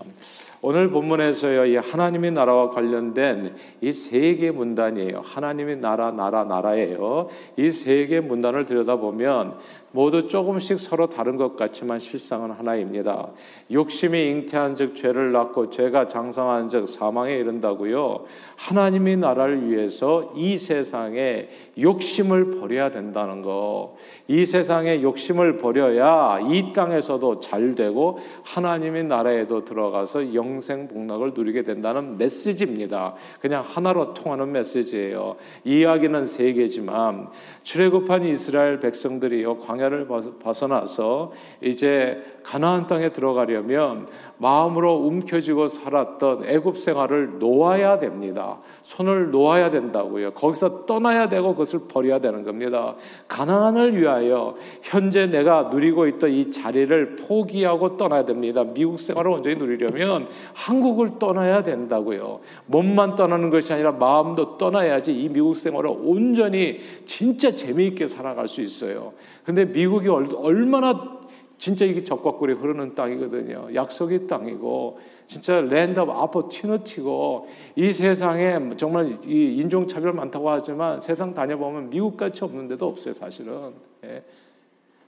오늘 0.61 0.89
본문에서요, 0.89 1.65
이 1.65 1.75
하나님의 1.77 2.31
나라와 2.31 2.69
관련된 2.69 3.55
이 3.81 3.89
세 3.89 4.35
개 4.35 4.51
문단이에요. 4.51 5.21
하나님의 5.23 5.77
나라, 5.77 6.11
나라, 6.11 6.43
나라예요. 6.43 7.29
이 7.57 7.67
세 7.67 8.07
개 8.07 8.19
문단을 8.19 8.65
들여다보면 8.65 9.57
모두 9.95 10.27
조금씩 10.27 10.77
서로 10.77 11.07
다른 11.07 11.37
것 11.37 11.55
같지만 11.55 11.99
실상은 11.99 12.51
하나입니다. 12.51 13.29
욕심이 13.71 14.27
잉태한 14.27 14.75
즉 14.75 14.93
죄를 14.93 15.31
낳고 15.31 15.69
죄가 15.69 16.09
장성한 16.09 16.67
즉 16.67 16.85
사망에 16.85 17.35
이른다고요. 17.37 18.25
하나님의 18.57 19.15
나라를 19.15 19.71
위해서 19.71 20.33
이 20.35 20.57
세상에 20.57 21.47
욕심을 21.79 22.59
버려야 22.59 22.91
된다는 22.91 23.41
거. 23.41 23.95
이 24.27 24.45
세상에 24.45 25.01
욕심을 25.01 25.55
버려야 25.55 26.39
이 26.51 26.73
땅에서도 26.73 27.39
잘 27.39 27.73
되고 27.75 28.19
하나님의 28.43 29.05
나라에도 29.05 29.63
들어가서 29.63 30.33
영생 30.33 30.89
복락을 30.89 31.31
누리게 31.33 31.63
된다는 31.63 32.17
메시지입니다. 32.17 33.13
그냥 33.39 33.63
하나로 33.65 34.13
통하는 34.13 34.51
메시지예요. 34.51 35.37
이야기는 35.63 36.25
세 36.25 36.51
개지만 36.51 37.29
출애굽한 37.63 38.25
이스라엘 38.25 38.81
백성들이요 38.81 39.59
광야 39.59 39.84
광야를 39.85 40.07
벗어나서 40.41 41.31
이제 41.61 42.23
가나안 42.43 42.87
땅에 42.87 43.09
들어가려면 43.09 44.07
마음으로 44.37 44.95
움켜쥐고 44.95 45.67
살았던 45.67 46.45
애굽 46.45 46.77
생활을 46.77 47.39
놓아야 47.39 47.97
됩니다. 47.97 48.59
손을 48.81 49.31
놓아야 49.31 49.69
된다고요. 49.69 50.33
거기서 50.33 50.85
떠나야 50.85 51.29
되고 51.29 51.53
그것을 51.53 51.81
버려야 51.87 52.19
되는 52.19 52.43
겁니다. 52.43 52.95
가나안을 53.27 53.99
위하여 53.99 54.55
현재 54.81 55.27
내가 55.27 55.69
누리고 55.71 56.07
있던 56.07 56.31
이 56.31 56.51
자리를 56.51 57.15
포기하고 57.15 57.97
떠나야 57.97 58.25
됩니다. 58.25 58.63
미국 58.63 58.99
생활을 58.99 59.31
온전히 59.31 59.55
누리려면 59.55 60.27
한국을 60.53 61.17
떠나야 61.17 61.63
된다고요. 61.63 62.41
몸만 62.67 63.15
떠나는 63.15 63.49
것이 63.49 63.73
아니라 63.73 63.91
마음도 63.93 64.57
떠나야지 64.57 65.13
이 65.13 65.29
미국 65.29 65.55
생활을 65.55 65.89
온전히 66.03 66.81
진짜 67.05 67.55
재미있게 67.55 68.05
살아갈 68.05 68.47
수 68.47 68.61
있어요. 68.61 69.13
근데 69.45 69.63
미국이 69.75 70.07
얼마나 70.07 71.19
진짜 71.57 71.85
이게 71.85 72.01
젖과 72.01 72.32
꿀이 72.32 72.53
흐르는 72.53 72.95
땅이거든요. 72.95 73.73
약속의 73.75 74.27
땅이고 74.27 74.99
진짜 75.25 75.61
land 75.61 75.99
of 75.99 76.11
opportunity고 76.11 77.47
이 77.75 77.91
세상에 77.93 78.59
정말 78.77 79.17
이 79.25 79.57
인종차별 79.57 80.13
많다고 80.13 80.49
하지만 80.49 80.99
세상 81.01 81.33
다녀보면 81.33 81.89
미국같이 81.89 82.43
없는 82.43 82.67
데도 82.69 82.87
없어요 82.87 83.13
사실은. 83.13 83.73
예. 84.05 84.23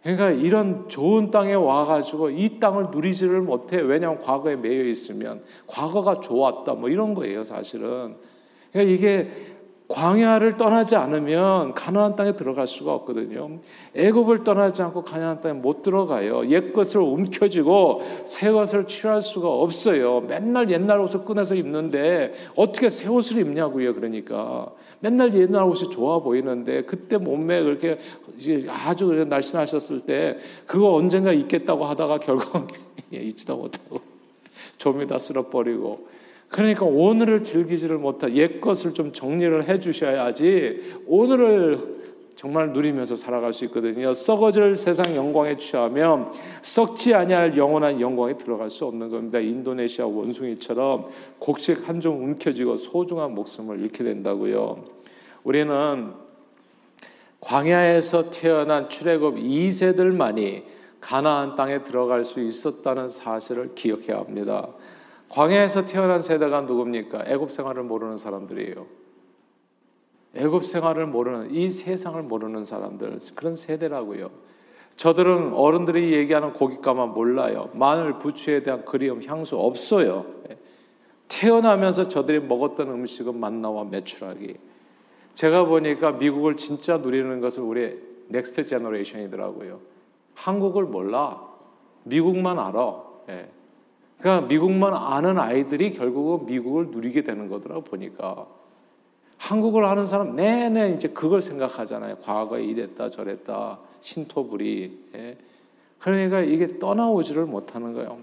그러니까 0.03 0.31
이런 0.31 0.87
좋은 0.87 1.31
땅에 1.31 1.53
와가지고 1.53 2.29
이 2.29 2.59
땅을 2.59 2.87
누리지를 2.91 3.41
못해. 3.41 3.81
왜냐하면 3.81 4.21
과거에 4.21 4.55
매여 4.55 4.83
있으면 4.85 5.43
과거가 5.65 6.21
좋았다 6.21 6.73
뭐 6.73 6.89
이런 6.89 7.13
거예요 7.13 7.43
사실은. 7.43 8.15
그러니까 8.71 8.93
이게 8.93 9.29
광야를 9.87 10.57
떠나지 10.57 10.97
않으면 10.97 11.73
가나안 11.73 12.15
땅에 12.15 12.35
들어갈 12.35 12.67
수가 12.67 12.93
없거든요. 12.93 13.59
애굽을 13.95 14.43
떠나지 14.43 14.81
않고 14.81 15.03
가나안 15.03 15.39
땅에 15.39 15.53
못 15.53 15.81
들어가요. 15.81 16.49
옛 16.49 16.73
것을 16.73 16.99
움켜쥐고 16.99 18.01
새 18.25 18.51
것을 18.51 18.85
취할 18.87 19.21
수가 19.21 19.47
없어요. 19.49 20.21
맨날 20.21 20.69
옛날 20.71 20.99
옷을 20.99 21.23
꺼내서 21.23 21.55
입는데 21.55 22.33
어떻게 22.55 22.89
새 22.89 23.07
옷을 23.07 23.39
입냐고요. 23.39 23.95
그러니까 23.95 24.69
맨날 24.99 25.33
옛날 25.33 25.63
옷이 25.63 25.89
좋아 25.89 26.19
보이는데 26.19 26.83
그때 26.83 27.17
몸매 27.17 27.63
그렇게 27.63 27.97
아주 28.67 29.05
날씬하셨을 29.05 30.01
때 30.01 30.37
그거 30.65 30.95
언젠가 30.95 31.31
입겠다고 31.31 31.85
하다가 31.85 32.19
결국 32.27 32.67
입지도 33.11 33.55
못하고 33.55 34.01
좀이 34.77 35.07
다 35.07 35.17
쓸어버리고 35.17 36.07
그러니까 36.49 36.85
오늘을 36.85 37.43
즐기지를 37.43 37.97
못한 37.97 38.35
옛 38.35 38.61
것을 38.61 38.93
좀 38.93 39.11
정리를 39.13 39.67
해 39.67 39.79
주셔야지 39.79 41.01
오늘을 41.05 41.97
정말 42.35 42.71
누리면서 42.71 43.15
살아갈 43.15 43.51
수 43.51 43.65
있거든요. 43.65 44.13
썩어질 44.13 44.75
세상 44.75 45.15
영광에 45.15 45.57
취하면 45.57 46.31
썩지 46.61 47.15
아니할 47.15 47.57
영원한 47.57 47.99
영광에 47.99 48.37
들어갈 48.37 48.69
수 48.69 48.85
없는 48.85 49.09
겁니다. 49.09 49.39
인도네시아 49.39 50.05
원숭이처럼 50.05 51.05
곡식 51.39 51.89
한 51.89 51.99
종 51.99 52.23
움켜쥐고 52.23 52.77
소중한 52.77 53.33
목숨을 53.33 53.79
잃게 53.79 54.03
된다고요. 54.03 54.83
우리는 55.43 56.11
광야에서 57.39 58.29
태어난 58.29 58.87
출애굽 58.87 59.37
2세들만이 59.37 60.63
가나안 61.01 61.55
땅에 61.55 61.81
들어갈 61.81 62.23
수 62.23 62.39
있었다는 62.39 63.09
사실을 63.09 63.73
기억해야 63.73 64.19
합니다. 64.19 64.69
광야에서 65.29 65.85
태어난 65.85 66.21
세대가 66.21 66.61
누굽니까? 66.61 67.25
애굽 67.27 67.51
생활을 67.51 67.83
모르는 67.83 68.17
사람들이에요. 68.17 68.85
애굽 70.35 70.65
생활을 70.65 71.07
모르는 71.07 71.51
이 71.51 71.69
세상을 71.69 72.21
모르는 72.23 72.65
사람들 72.65 73.19
그런 73.35 73.55
세대라고요. 73.55 74.29
저들은 74.95 75.53
어른들이 75.53 76.13
얘기하는 76.13 76.53
고깃가마 76.53 77.13
몰라요. 77.13 77.69
마늘, 77.73 78.17
부추에 78.17 78.63
대한 78.63 78.83
그리움, 78.83 79.21
향수 79.23 79.57
없어요. 79.57 80.25
태어나면서 81.27 82.07
저들이 82.07 82.39
먹었던 82.39 82.89
음식은 82.89 83.39
만나와 83.39 83.83
메추라기. 83.83 84.57
제가 85.35 85.65
보니까 85.65 86.13
미국을 86.13 86.57
진짜 86.57 86.97
누리는 86.97 87.41
것은 87.41 87.63
우리 87.63 88.01
next 88.29 88.65
generation이더라고요. 88.65 89.79
한국을 90.33 90.85
몰라. 90.85 91.47
미국만 92.03 92.57
알아. 92.57 93.03
예. 93.29 93.49
그러니까 94.19 94.47
미국만 94.47 94.93
아는 94.93 95.37
아이들이 95.37 95.93
결국은 95.93 96.45
미국을 96.45 96.87
누리게 96.87 97.21
되는 97.23 97.49
거더라고 97.49 97.83
보니까. 97.83 98.47
한국을 99.37 99.85
아는 99.85 100.07
사람 100.07 100.35
내내 100.35 100.93
이제 100.95 101.09
그걸 101.09 101.41
생각하잖아요. 101.41 102.17
과거에 102.17 102.63
이랬다 102.63 103.09
저랬다 103.09 103.79
신토불이. 104.01 105.09
예. 105.15 105.37
그러니까 105.99 106.41
이게 106.41 106.79
떠나오지를 106.79 107.45
못하는 107.45 107.93
거예요. 107.93 108.17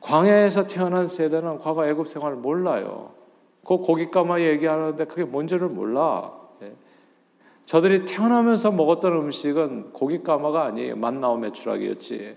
광야에서 0.00 0.66
태어난 0.66 1.08
세대는 1.08 1.58
과거 1.58 1.86
애굽 1.86 2.08
생활을 2.08 2.36
몰라요. 2.36 3.10
그 3.64 3.78
고깃가마 3.78 4.40
얘기하는데 4.40 5.04
그게 5.06 5.24
뭔지를 5.24 5.68
몰라. 5.68 6.32
예. 6.62 6.72
저들이 7.64 8.04
태어나면서 8.04 8.70
먹었던 8.70 9.12
음식은 9.12 9.92
고깃가마가 9.92 10.64
아니에요. 10.64 10.96
만나오 10.96 11.36
메추라기였지. 11.38 12.36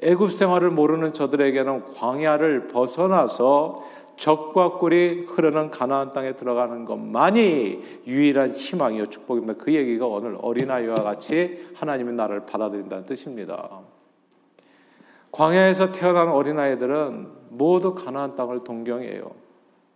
애굽 0.00 0.32
생활을 0.32 0.70
모르는 0.70 1.12
저들에게는 1.12 1.94
광야를 1.94 2.68
벗어나서 2.68 3.84
적과 4.16 4.78
꿀이 4.78 5.26
흐르는 5.26 5.70
가나안 5.70 6.12
땅에 6.12 6.34
들어가는 6.36 6.84
것만이 6.84 8.02
유일한 8.06 8.52
희망이요 8.52 9.06
축복입니다. 9.06 9.54
그 9.54 9.72
얘기가 9.74 10.06
오늘 10.06 10.38
어린아이와 10.40 10.94
같이 10.96 11.68
하나님의 11.74 12.14
나라를 12.14 12.46
받아들인다는 12.46 13.06
뜻입니다. 13.06 13.80
광야에서 15.32 15.90
태어난 15.90 16.28
어린아이들은 16.28 17.28
모두 17.50 17.94
가나안 17.94 18.36
땅을 18.36 18.62
동경해요. 18.62 19.30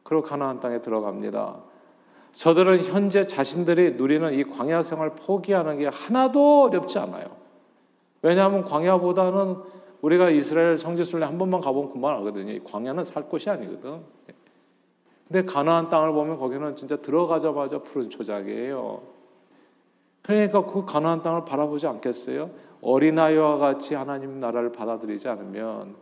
그리고 0.02 0.23
가나안 0.23 0.59
땅에 0.59 0.81
들어갑니다. 0.81 1.57
저들은 2.33 2.83
현재 2.83 3.25
자신들이 3.25 3.93
누리는 3.93 4.35
이 4.35 4.45
광야 4.45 4.83
생활 4.83 5.11
포기하는 5.11 5.78
게 5.78 5.87
하나도 5.87 6.64
어렵지 6.64 6.99
않아요. 6.99 7.26
왜냐하면 8.23 8.64
광야보다는 8.64 9.57
우리가 10.02 10.31
이스라엘 10.31 10.76
성지순례 10.78 11.26
한 11.26 11.38
번만 11.38 11.61
가보면 11.61 11.93
그만 11.93 12.17
알거든요. 12.19 12.59
광야는 12.64 13.05
살 13.05 13.28
곳이 13.28 13.50
아니거든. 13.50 14.00
근데 15.26 15.45
가나안 15.45 15.90
땅을 15.90 16.12
보면 16.12 16.38
거기는 16.38 16.75
진짜 16.76 16.97
들어가자마자 16.97 17.78
푸른 17.78 18.09
초장이에요. 18.09 19.02
그러니까 20.23 20.64
그 20.67 20.85
가나안 20.85 21.23
땅을 21.23 21.45
바라보지 21.45 21.87
않겠어요? 21.87 22.50
어린아이와 22.81 23.59
같이 23.59 23.95
하나님 23.95 24.40
나라를 24.40 24.73
받아들이지 24.73 25.28
않으면 25.28 25.97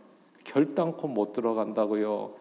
결단코 0.45 1.09
못 1.09 1.33
들어간다고요. 1.33 2.35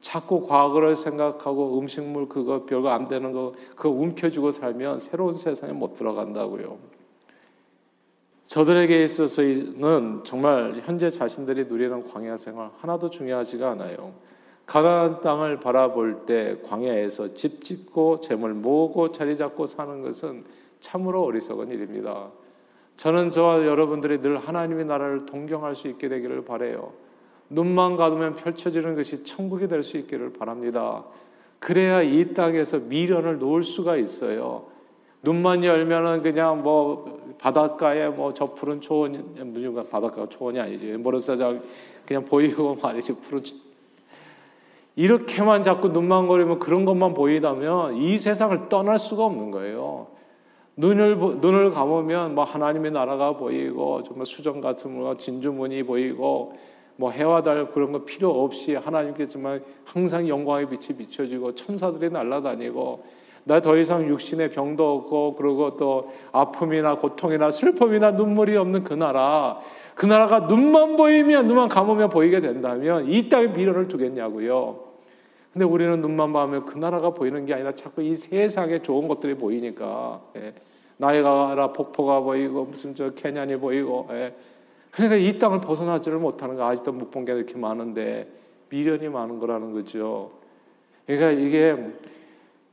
자꾸 0.00 0.46
과거를 0.46 0.94
생각하고 0.94 1.78
음식물 1.78 2.28
그거 2.28 2.66
별거 2.66 2.90
안 2.90 3.08
되는 3.08 3.32
거 3.32 3.54
그거 3.74 3.90
움켜쥐고 3.90 4.50
살면 4.50 4.98
새로운 4.98 5.32
세상에 5.32 5.72
못 5.72 5.94
들어간다고요. 5.94 6.95
저들에게 8.46 9.04
있어서는 9.04 10.22
정말 10.24 10.80
현재 10.84 11.10
자신들이 11.10 11.64
누리는 11.64 12.04
광야 12.04 12.36
생활 12.36 12.70
하나도 12.78 13.10
중요하지가 13.10 13.70
않아요. 13.72 14.12
가나안 14.66 15.20
땅을 15.20 15.60
바라볼 15.60 16.26
때 16.26 16.56
광야에서 16.64 17.34
집 17.34 17.62
짓고 17.62 18.20
재물 18.20 18.54
모으고 18.54 19.12
자리 19.12 19.36
잡고 19.36 19.66
사는 19.66 20.02
것은 20.02 20.44
참으로 20.80 21.24
어리석은 21.24 21.70
일입니다. 21.70 22.30
저는 22.96 23.30
저와 23.30 23.66
여러분들이 23.66 24.20
늘 24.20 24.38
하나님의 24.38 24.86
나라를 24.86 25.26
동경할 25.26 25.74
수 25.76 25.88
있게 25.88 26.08
되기를 26.08 26.44
바래요. 26.44 26.92
눈만 27.50 27.96
가두면 27.96 28.36
펼쳐지는 28.36 28.96
것이 28.96 29.24
천국이 29.24 29.68
될 29.68 29.82
수 29.82 29.96
있기를 29.98 30.32
바랍니다. 30.32 31.04
그래야 31.58 32.02
이 32.02 32.34
땅에서 32.34 32.78
미련을 32.78 33.38
놓을 33.38 33.62
수가 33.62 33.96
있어요. 33.96 34.66
눈만 35.22 35.64
열면은 35.64 36.22
그냥 36.22 36.62
뭐 36.62 37.34
바닷가에 37.38 38.08
뭐 38.08 38.32
저 38.32 38.52
푸른 38.52 38.80
초원 38.80 39.34
무슨 39.52 39.74
바닷가가 39.88 40.26
초원이 40.28 40.58
아니지 40.58 40.92
모르사장 40.96 41.62
그냥 42.06 42.24
보이고 42.24 42.76
말이지 42.80 43.14
푸른 43.20 43.42
이렇게만 44.94 45.62
자꾸 45.62 45.88
눈만 45.88 46.26
거리면 46.26 46.58
그런 46.58 46.84
것만 46.84 47.12
보이다면 47.12 47.96
이 47.96 48.16
세상을 48.16 48.68
떠날 48.70 48.98
수가 48.98 49.26
없는 49.26 49.50
거예요. 49.50 50.06
눈을 50.76 51.16
눈을 51.16 51.70
감으면 51.70 52.34
뭐 52.34 52.44
하나님의 52.44 52.92
나라가 52.92 53.34
보이고 53.36 54.02
정말 54.02 54.26
수정 54.26 54.60
같은 54.60 54.94
뭐 54.94 55.16
진주문이 55.16 55.82
보이고 55.82 56.54
뭐 56.96 57.10
해와 57.10 57.42
달 57.42 57.70
그런 57.70 57.92
거 57.92 58.04
필요 58.04 58.42
없이 58.42 58.74
하나님께 58.74 59.28
정말 59.28 59.62
항상 59.84 60.26
영광의 60.28 60.68
빛이 60.68 60.96
비춰지고 60.96 61.54
천사들이 61.54 62.10
날아다니고 62.10 63.04
나 63.48 63.60
더 63.60 63.76
이상 63.76 64.08
육신의 64.08 64.50
병도 64.50 64.94
없고 64.96 65.36
그리고 65.36 65.76
또 65.76 66.10
아픔이나 66.32 66.96
고통이나 66.98 67.52
슬픔이나 67.52 68.10
눈물이 68.10 68.56
없는 68.56 68.82
그 68.82 68.92
나라 68.92 69.60
그 69.94 70.04
나라가 70.04 70.40
눈만 70.40 70.96
보이면 70.96 71.46
눈만 71.46 71.68
감으면 71.68 72.10
보이게 72.10 72.40
된다면 72.40 73.06
이 73.08 73.28
땅에 73.28 73.46
미련을 73.46 73.86
두겠냐고요. 73.86 74.80
근데 75.52 75.64
우리는 75.64 76.00
눈만 76.00 76.32
봐면 76.32 76.66
그 76.66 76.76
나라가 76.76 77.10
보이는 77.10 77.46
게 77.46 77.54
아니라 77.54 77.72
자꾸 77.72 78.02
이 78.02 78.16
세상에 78.16 78.82
좋은 78.82 79.06
것들이 79.06 79.36
보이니까 79.36 80.20
예. 80.36 80.52
나이가라 80.96 81.72
폭포가 81.72 82.20
보이고 82.22 82.64
무슨 82.64 82.96
저 82.96 83.10
캐년이 83.10 83.56
보이고 83.58 84.08
예. 84.10 84.34
그러니까 84.90 85.16
이 85.16 85.38
땅을 85.38 85.60
벗어나지를 85.60 86.18
못하는 86.18 86.56
거 86.56 86.64
아직도 86.66 86.90
못 86.92 87.10
본 87.12 87.24
게 87.24 87.32
이렇게 87.32 87.56
많은데 87.56 88.26
미련이 88.70 89.08
많은 89.08 89.38
거라는 89.38 89.72
거죠. 89.72 90.32
그러니까 91.06 91.30
이게 91.30 91.76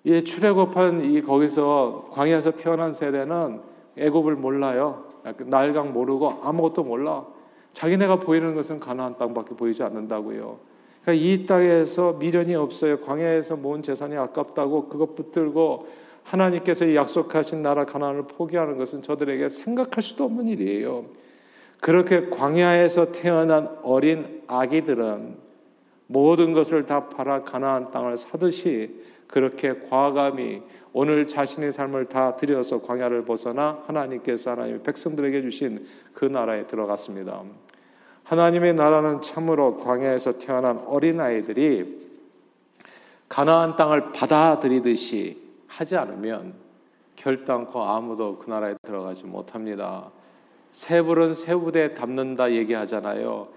이 0.05 0.21
출애굽한 0.21 1.05
이 1.05 1.21
거기서 1.21 2.09
광야에서 2.11 2.51
태어난 2.51 2.91
세대는 2.91 3.61
애굽을 3.97 4.35
몰라요. 4.35 5.05
날강 5.45 5.93
모르고 5.93 6.41
아무것도 6.43 6.83
몰라. 6.83 7.25
자기네가 7.71 8.19
보이는 8.19 8.53
것은 8.53 8.79
가나안 8.79 9.17
땅밖에 9.17 9.55
보이지 9.55 9.81
않는다고요. 9.83 10.57
그러니까 11.01 11.25
이 11.25 11.45
땅에서 11.45 12.13
미련이 12.13 12.55
없어요. 12.55 12.99
광야에서 12.99 13.55
모은 13.55 13.81
재산이 13.81 14.15
아깝다고 14.17 14.89
그것 14.89 15.15
붙들고 15.15 15.87
하나님께서 16.23 16.95
약속하신 16.95 17.61
나라 17.61 17.85
가나안을 17.85 18.23
포기하는 18.23 18.77
것은 18.77 19.01
저들에게 19.01 19.49
생각할 19.49 20.01
수도 20.01 20.25
없는 20.25 20.47
일이에요. 20.47 21.05
그렇게 21.79 22.29
광야에서 22.29 23.11
태어난 23.11 23.69
어린 23.83 24.41
아기들은 24.47 25.35
모든 26.07 26.53
것을 26.53 26.85
다 26.85 27.09
팔아 27.09 27.43
가나안 27.43 27.91
땅을 27.91 28.15
사듯이 28.15 29.01
그렇게 29.33 29.73
과감히 29.89 30.61
오늘 30.93 31.25
자신의 31.25 31.71
삶을 31.71 32.05
다 32.05 32.35
들여서 32.35 32.83
광야를 32.83 33.25
벗어나 33.25 33.81
하나님께서 33.87 34.51
하나님 34.51 34.83
백성들에게 34.83 35.41
주신 35.41 35.87
그 36.13 36.25
나라에 36.25 36.67
들어갔습니다. 36.67 37.41
하나님의 38.25 38.75
나라는 38.75 39.21
참으로 39.21 39.79
광야에서 39.79 40.37
태어난 40.37 40.83
어린 40.85 41.19
아이들이 41.19 41.99
가나안 43.27 43.75
땅을 43.75 44.11
받아들이듯이 44.11 45.41
하지 45.65 45.97
않으면 45.97 46.53
결단코 47.15 47.81
아무도 47.81 48.37
그 48.37 48.51
나라에 48.51 48.75
들어가지 48.83 49.25
못합니다. 49.25 50.11
새불은 50.69 51.33
새우대에 51.33 51.95
담는다 51.95 52.51
얘기하잖아요. 52.51 53.47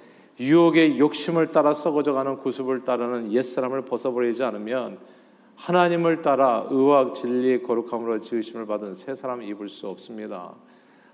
유혹의 0.40 0.98
욕심을 0.98 1.48
따라 1.48 1.74
썩어져가는 1.74 2.38
구습을 2.38 2.80
따르는 2.80 3.30
옛사람을 3.30 3.82
벗어버리지 3.82 4.42
않으면 4.42 5.15
하나님을 5.56 6.22
따라 6.22 6.66
의와 6.70 7.12
진리 7.12 7.62
거룩함으로 7.62 8.20
지으심을 8.20 8.66
받은 8.66 8.94
새 8.94 9.14
사람 9.14 9.42
입을 9.42 9.68
수 9.68 9.88
없습니다. 9.88 10.54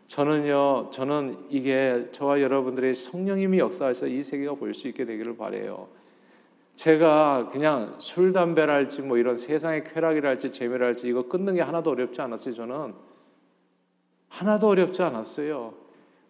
저는요, 0.09 0.91
저는 0.91 1.47
이게 1.49 2.05
저와 2.13 2.43
여러분들의 2.43 2.95
성령님이 2.95 3.59
역사하셔서 3.61 4.09
이 4.09 4.23
세계가 4.23 4.55
보일 4.55 4.75
수 4.75 4.89
있게 4.89 5.05
되기를 5.05 5.37
바래요. 5.37 5.89
제가 6.75 7.49
그냥 7.51 7.95
술, 7.99 8.33
담배랄지 8.33 9.03
뭐 9.03 9.17
이런 9.17 9.37
세상의 9.37 9.85
쾌락이랄지 9.85 10.53
재미랄지 10.53 11.09
이거 11.09 11.29
끊는 11.29 11.55
게 11.55 11.61
하나도 11.61 11.91
어렵지 11.91 12.21
않았어요. 12.21 12.55
저는 12.55 12.95
하나도 14.29 14.69
어렵지 14.69 15.03
않았어요. 15.03 15.75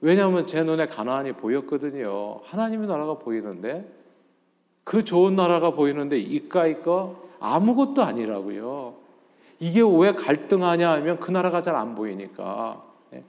왜냐하면 0.01 0.47
제 0.47 0.63
눈에 0.63 0.87
가나안이 0.87 1.33
보였거든요. 1.33 2.41
하나님의 2.45 2.89
나라가 2.89 3.15
보이는데 3.15 3.89
그 4.85 5.05
좋은 5.05 5.37
나라가 5.37 5.71
보이는데 5.71 6.19
이까이 6.19 6.83
거 6.83 7.32
아무것도 7.43 8.03
아니라고요. 8.03 8.95
이게 9.59 9.83
왜 9.83 10.13
갈등하냐 10.13 10.91
하면 10.93 11.19
그 11.19 11.31
나라가 11.31 11.61
잘 11.61 11.75
안 11.75 11.95
보이니까. 11.95 12.83
예. 13.15 13.23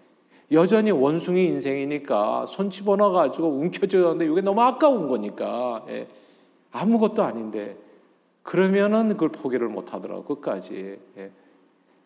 여전히 0.52 0.92
원숭이 0.92 1.46
인생이니까 1.46 2.46
손 2.46 2.70
집어넣어 2.70 3.12
가지고 3.12 3.50
움켜쥐었는데 3.50 4.32
이게 4.32 4.42
너무 4.42 4.62
아까운 4.62 5.08
거니까. 5.08 5.84
예. 5.90 6.08
아무것도 6.72 7.24
아닌데 7.24 7.78
그러면은 8.44 9.10
그걸 9.10 9.30
포기를 9.30 9.68
못 9.68 9.94
하더라고 9.94 10.24
끝까지. 10.24 11.00
예. 11.18 11.32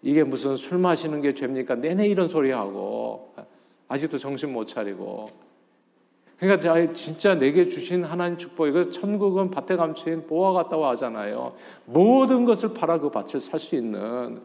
이게 0.02 0.24
무슨 0.24 0.56
술 0.56 0.78
마시는 0.78 1.22
게 1.22 1.34
죄입니까? 1.34 1.76
내내 1.76 2.08
이런 2.08 2.28
소리 2.28 2.52
하고 2.52 3.34
아직도 3.88 4.18
정신 4.18 4.54
못 4.54 4.66
차리고. 4.68 5.26
그러니까 6.40 6.94
진짜 6.94 7.34
내게 7.34 7.68
주신 7.68 8.04
하나님 8.04 8.38
축복, 8.38 8.68
이거 8.68 8.84
천국은 8.84 9.50
밭에 9.50 9.76
감추인 9.76 10.28
보화 10.28 10.54
같다고 10.54 10.86
하잖아요. 10.86 11.54
모든 11.86 12.46
것을 12.46 12.74
팔아 12.74 13.00
그 13.00 13.10
밭을 13.10 13.40
살 13.40 13.60
수 13.60 13.76
있는 13.76 14.40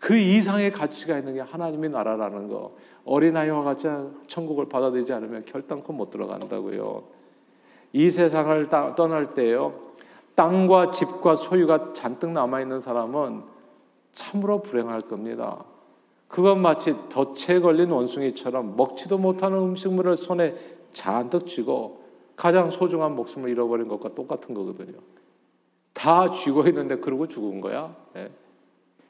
그 0.00 0.16
이상의 0.16 0.72
가치가 0.72 1.18
있는 1.18 1.34
게 1.34 1.40
하나님의 1.40 1.90
나라라는 1.90 2.48
거. 2.48 2.72
어린아이와 3.04 3.62
같이 3.62 3.88
천국을 4.26 4.68
받아들이지 4.68 5.12
않으면 5.12 5.44
결단코 5.46 5.92
못 5.92 6.10
들어간다고요. 6.10 7.04
이 7.92 8.10
세상을 8.10 8.68
떠날 8.96 9.34
때요. 9.34 9.74
땅과 10.34 10.90
집과 10.90 11.34
소유가 11.36 11.92
잔뜩 11.94 12.30
남아있는 12.30 12.80
사람은 12.80 13.42
참으로 14.12 14.60
불행할 14.62 15.02
겁니다. 15.02 15.64
그건 16.28 16.60
마치 16.60 16.94
덫에 17.08 17.60
걸린 17.60 17.90
원숭이처럼 17.90 18.76
먹지도 18.76 19.18
못하는 19.18 19.58
음식물을 19.58 20.16
손에 20.16 20.54
잔뜩 20.98 21.46
쥐고 21.46 22.02
가장 22.34 22.70
소중한 22.70 23.14
목숨을 23.14 23.50
잃어버린 23.50 23.86
것과 23.86 24.16
똑같은 24.16 24.52
거거든요. 24.52 24.98
다 25.92 26.28
쥐고 26.28 26.66
있는데 26.66 26.96
그러고 26.96 27.28
죽은 27.28 27.60
거야. 27.60 27.94
예. 28.16 28.30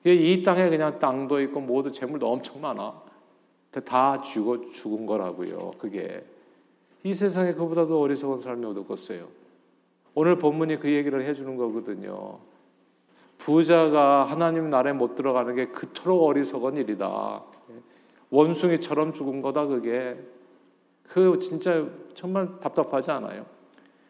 이 0.04 0.42
땅에 0.42 0.68
그냥 0.68 0.98
땅도 0.98 1.40
있고 1.42 1.60
모두 1.60 1.90
재물도 1.90 2.30
엄청 2.30 2.60
많아. 2.60 3.02
다 3.86 4.20
쥐고 4.20 4.70
죽은 4.70 5.06
거라고요. 5.06 5.70
그게 5.78 6.24
이 7.04 7.14
세상에 7.14 7.54
그보다도 7.54 8.00
어리석은 8.00 8.36
삶이 8.36 8.66
어떻겠어요. 8.66 9.26
오늘 10.14 10.38
본문이 10.38 10.78
그 10.80 10.90
얘기를 10.90 11.24
해주는 11.26 11.56
거거든요. 11.56 12.38
부자가 13.38 14.24
하나님 14.24 14.68
나라에 14.68 14.92
못 14.92 15.14
들어가는 15.14 15.54
게 15.54 15.68
그토록 15.68 16.24
어리석은 16.24 16.76
일이다. 16.76 17.42
원숭이처럼 18.30 19.14
죽은 19.14 19.40
거다 19.40 19.66
그게. 19.66 20.18
그 21.08 21.38
진짜 21.38 21.86
정말 22.14 22.48
답답하지 22.60 23.10
않아요? 23.10 23.46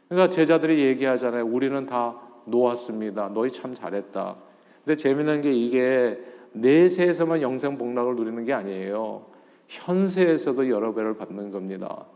그러니까 0.09 0.31
제자들이 0.31 0.81
얘기하잖아요. 0.87 1.45
우리는 1.47 1.87
다 1.87 2.17
놓았습니다. 2.47 3.31
너희 3.35 3.51
참 3.51 3.75
잘했다. 3.75 4.37
근데 4.85 4.97
재미있는 4.97 5.41
게 5.43 5.53
이게 5.53 6.19
내세에서만 6.53 7.43
영생 7.43 7.77
복락을 7.77 8.17
누리는 8.17 8.45
게 8.45 8.53
아니에요. 8.53 9.27
현세에서도 9.69 10.69
여러 10.71 10.95
배를 10.95 11.17
받는 11.17 11.51
겁니다. 11.51 12.07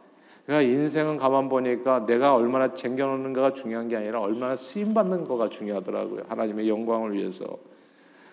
그러니까 0.46 0.72
인생은 0.72 1.18
가만 1.18 1.48
보니까 1.48 2.06
내가 2.06 2.34
얼마나 2.34 2.74
챙겨놓는가가 2.74 3.52
중요한 3.52 3.88
게 3.88 3.96
아니라 3.96 4.20
얼마나 4.20 4.56
쓰임 4.56 4.94
받는 4.94 5.24
거가 5.24 5.48
중요하더라고요. 5.50 6.22
하나님의 6.28 6.68
영광을 6.68 7.12
위해서. 7.12 7.44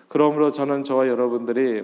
그러므로 0.08 0.52
저는 0.52 0.84
저와 0.84 1.08
여러분들이 1.08 1.84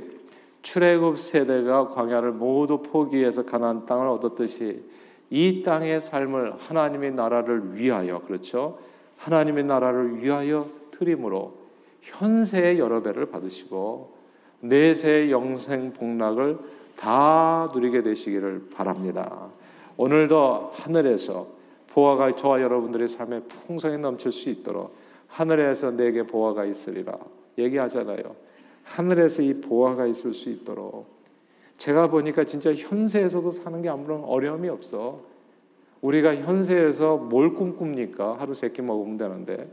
출애굽 0.65 1.19
세대가 1.19 1.89
광야를 1.89 2.31
모두 2.31 2.81
포기해서 2.81 3.45
가나안 3.45 3.85
땅을 3.85 4.07
얻었듯이 4.07 4.83
이 5.29 5.61
땅의 5.61 6.01
삶을 6.01 6.55
하나님의 6.57 7.11
나라를 7.11 7.75
위하여 7.75 8.19
그렇죠? 8.21 8.79
하나님의 9.17 9.63
나라를 9.65 10.23
위하여 10.23 10.67
드림으로 10.89 11.53
현세의 12.01 12.79
여러 12.79 13.03
배를 13.03 13.27
받으시고 13.27 14.15
내세의 14.61 15.31
영생 15.31 15.93
복락을 15.93 16.57
다 16.95 17.69
누리게 17.71 18.01
되시기를 18.01 18.69
바랍니다. 18.73 19.49
오늘도 19.97 20.71
하늘에서 20.73 21.45
보화가 21.89 22.35
저와 22.37 22.61
여러분들의 22.63 23.07
삶에 23.07 23.41
풍성히 23.67 23.99
넘칠 23.99 24.31
수 24.31 24.49
있도록 24.49 24.95
하늘에서 25.27 25.91
내게 25.91 26.23
보화가 26.23 26.65
있으리라 26.65 27.19
얘기하잖아요. 27.55 28.44
하늘에서 28.85 29.41
이 29.41 29.53
보화가 29.55 30.07
있을 30.07 30.33
수 30.33 30.49
있도록 30.49 31.07
제가 31.77 32.07
보니까 32.07 32.45
진짜 32.45 32.73
현세에서도 32.73 33.51
사는 33.51 33.81
게 33.81 33.89
아무런 33.89 34.23
어려움이 34.23 34.69
없어. 34.69 35.19
우리가 36.01 36.35
현세에서 36.35 37.17
뭘 37.17 37.53
꿈꿉니까? 37.53 38.37
하루 38.39 38.53
세 38.53 38.69
끼 38.69 38.81
먹으면 38.81 39.17
되는데 39.17 39.69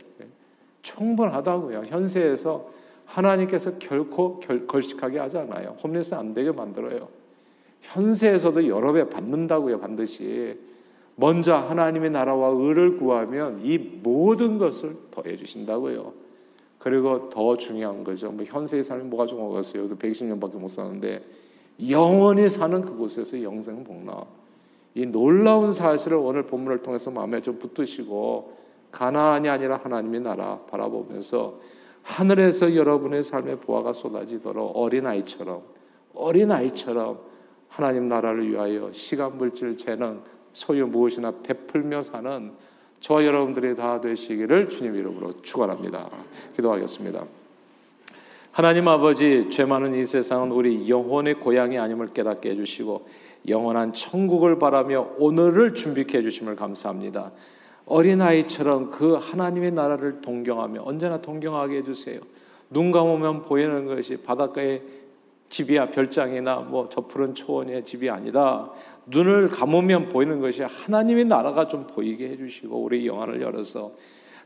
충분하다고요. 0.82 1.82
현세에서 1.86 2.70
하나님께서 3.04 3.78
결코 3.78 4.40
결, 4.40 4.66
걸식하게 4.66 5.18
하지 5.18 5.38
않아요. 5.38 5.76
홈리스 5.82 6.14
안 6.14 6.34
되게 6.34 6.50
만들어요. 6.50 7.08
현세에서도 7.82 8.66
여러 8.68 8.92
배 8.92 9.08
받는다고요, 9.08 9.78
반드시. 9.78 10.58
먼저 11.16 11.54
하나님의 11.54 12.10
나라와 12.10 12.48
의를 12.48 12.96
구하면 12.96 13.60
이 13.62 13.76
모든 13.78 14.58
것을 14.58 14.96
더해 15.10 15.36
주신다고요. 15.36 16.12
그리고 16.82 17.28
더 17.28 17.56
중요한 17.56 18.02
거죠. 18.02 18.32
뭐 18.32 18.44
현세의 18.44 18.82
삶이 18.82 19.04
뭐가 19.04 19.26
중요하겠어요? 19.26 19.82
여기서 19.82 19.94
120년밖에 19.94 20.56
못 20.58 20.66
사는데 20.66 21.22
영원히 21.88 22.48
사는 22.48 22.80
그곳에서 22.82 23.40
영생 23.40 23.84
복락. 23.84 24.26
이 24.96 25.06
놀라운 25.06 25.70
사실을 25.70 26.16
오늘 26.16 26.42
본문을 26.42 26.80
통해서 26.80 27.12
마음에 27.12 27.40
좀 27.40 27.56
붙드시고 27.60 28.58
가나안이 28.90 29.48
아니라 29.48 29.76
하나님의 29.76 30.22
나라 30.22 30.58
바라보면서 30.68 31.60
하늘에서 32.02 32.74
여러분의 32.74 33.22
삶의 33.22 33.60
보화가 33.60 33.92
쏟아지도록 33.92 34.76
어린아이처럼 34.76 35.62
어린아이처럼 36.14 37.20
하나님 37.68 38.08
나라를 38.08 38.50
위하여 38.50 38.90
시간 38.92 39.38
물질 39.38 39.76
재능 39.76 40.20
소유 40.52 40.88
무엇이나 40.88 41.32
베풀며 41.44 42.02
사는 42.02 42.52
저와 43.02 43.24
여러분들이 43.24 43.74
다 43.74 44.00
되시기를 44.00 44.68
주님 44.68 44.94
이름으로 44.94 45.42
축원합니다. 45.42 46.08
기도하겠습니다. 46.54 47.24
하나님 48.52 48.86
아버지 48.86 49.50
죄 49.50 49.64
많은 49.64 49.96
이 49.96 50.06
세상은 50.06 50.52
우리 50.52 50.88
영혼의 50.88 51.40
고향이 51.40 51.78
아님을 51.78 52.12
깨닫게 52.12 52.50
해주시고 52.50 53.08
영원한 53.48 53.92
천국을 53.92 54.60
바라며 54.60 55.14
오늘을 55.18 55.74
준비해 55.74 56.22
주심을 56.22 56.54
감사합니다. 56.54 57.32
어린아이처럼 57.86 58.92
그 58.92 59.14
하나님의 59.14 59.72
나라를 59.72 60.20
동경하며 60.20 60.82
언제나 60.84 61.20
동경하게 61.20 61.78
해주세요. 61.78 62.20
눈 62.70 62.92
감으면 62.92 63.42
보이는 63.42 63.84
것이 63.86 64.16
바닷가의 64.18 64.80
집이야 65.52 65.90
별장이나 65.90 66.60
뭐 66.60 66.88
저 66.90 67.02
푸른 67.02 67.34
초원의 67.34 67.84
집이 67.84 68.08
아니라 68.08 68.70
눈을 69.06 69.48
감으면 69.48 70.08
보이는 70.08 70.40
것이 70.40 70.62
하나님의 70.62 71.26
나라가 71.26 71.68
좀 71.68 71.86
보이게 71.86 72.28
해주시고 72.30 72.76
우리 72.76 73.06
영안을 73.06 73.42
열어서 73.42 73.92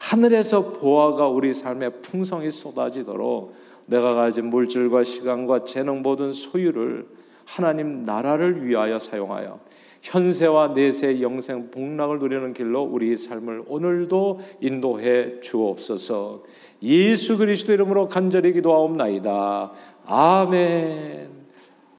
하늘에서 0.00 0.72
보아가 0.72 1.28
우리 1.28 1.54
삶에 1.54 1.90
풍성히 2.02 2.50
쏟아지도록 2.50 3.54
내가 3.86 4.14
가진 4.14 4.46
물질과 4.46 5.04
시간과 5.04 5.60
재능 5.60 6.02
모든 6.02 6.32
소유를 6.32 7.06
하나님 7.44 8.04
나라를 8.04 8.66
위하여 8.66 8.98
사용하여 8.98 9.60
현세와 10.02 10.74
내세 10.74 11.20
영생 11.20 11.70
복락을 11.70 12.18
누리는 12.18 12.52
길로 12.52 12.82
우리 12.82 13.16
삶을 13.16 13.64
오늘도 13.66 14.40
인도해 14.60 15.40
주옵소서. 15.40 16.42
예수 16.82 17.38
그리스도 17.38 17.72
이름으로 17.72 18.08
간절히 18.08 18.52
기도하옵나이다. 18.52 19.72
아멘. 20.06 21.35